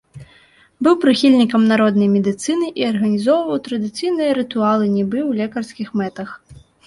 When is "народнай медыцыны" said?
1.71-2.71